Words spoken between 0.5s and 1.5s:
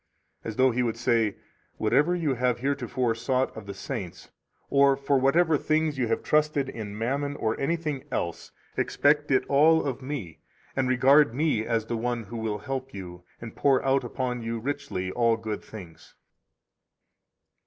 though He would say;